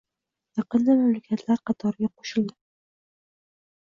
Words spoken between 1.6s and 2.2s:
qatoriga